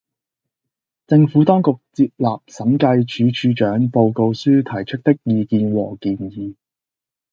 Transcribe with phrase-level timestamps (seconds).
[1.05, 6.55] 政府當局接納審計署署長報告書提出的意見和建議